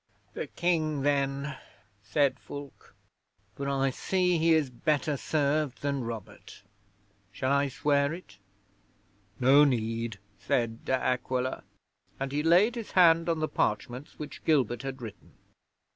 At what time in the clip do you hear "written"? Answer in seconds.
15.03-15.33